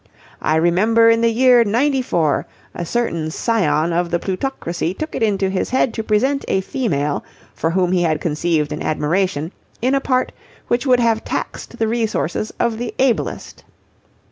[0.41, 5.47] I remember in the year '94 a certain scion of the plutocracy took it into
[5.47, 10.01] his head to present a female for whom he had conceived an admiration in a
[10.01, 10.31] part
[10.69, 13.63] which would have taxed the resources of the ablest.